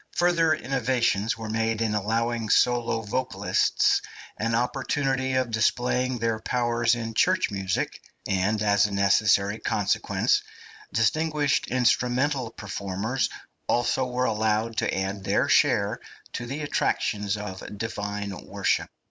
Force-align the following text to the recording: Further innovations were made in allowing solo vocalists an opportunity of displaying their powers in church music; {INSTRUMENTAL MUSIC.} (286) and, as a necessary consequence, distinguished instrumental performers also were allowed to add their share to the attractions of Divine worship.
Further 0.15 0.51
innovations 0.55 1.37
were 1.37 1.47
made 1.47 1.79
in 1.79 1.93
allowing 1.93 2.49
solo 2.49 3.01
vocalists 3.01 4.01
an 4.35 4.55
opportunity 4.55 5.33
of 5.33 5.51
displaying 5.51 6.17
their 6.17 6.39
powers 6.39 6.95
in 6.95 7.13
church 7.13 7.51
music; 7.51 8.01
{INSTRUMENTAL 8.25 8.51
MUSIC.} 8.51 8.59
(286) 8.61 8.95
and, 8.95 8.99
as 8.99 8.99
a 8.99 8.99
necessary 8.99 9.59
consequence, 9.59 10.41
distinguished 10.91 11.67
instrumental 11.67 12.49
performers 12.49 13.29
also 13.67 14.07
were 14.07 14.25
allowed 14.25 14.75
to 14.77 14.91
add 14.91 15.23
their 15.23 15.47
share 15.47 15.99
to 16.33 16.47
the 16.47 16.61
attractions 16.61 17.37
of 17.37 17.63
Divine 17.77 18.35
worship. 18.47 18.89